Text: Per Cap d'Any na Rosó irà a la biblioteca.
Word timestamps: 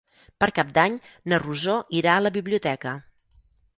Per 0.43 0.47
Cap 0.59 0.69
d'Any 0.77 0.95
na 1.33 1.39
Rosó 1.45 1.77
irà 1.99 2.17
a 2.17 2.25
la 2.27 2.33
biblioteca. 2.39 2.95